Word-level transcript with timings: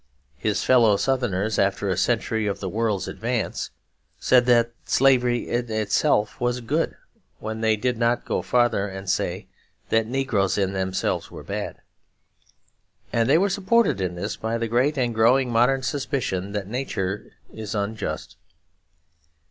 His 0.39 0.63
fellow 0.63 0.97
Southerners, 0.97 1.59
after 1.59 1.87
a 1.87 1.95
century 1.95 2.47
of 2.47 2.59
the 2.59 2.67
world's 2.67 3.07
advance, 3.07 3.69
said 4.19 4.47
that 4.47 4.71
slavery 4.83 5.47
in 5.47 5.69
itself 5.69 6.39
was 6.41 6.59
good, 6.59 6.95
when 7.37 7.61
they 7.61 7.75
did 7.75 7.99
not 7.99 8.25
go 8.25 8.41
farther 8.41 8.87
and 8.87 9.07
say 9.07 9.45
that 9.89 10.07
negroes 10.07 10.57
in 10.57 10.73
themselves 10.73 11.29
were 11.29 11.43
bad. 11.43 11.83
And 13.13 13.29
they 13.29 13.37
were 13.37 13.47
supported 13.47 14.01
in 14.01 14.15
this 14.15 14.35
by 14.35 14.57
the 14.57 14.67
great 14.67 14.97
and 14.97 15.13
growing 15.13 15.51
modern 15.51 15.83
suspicion 15.83 16.51
that 16.53 16.65
nature 16.67 17.29
is 17.53 17.75
unjust. 17.75 18.37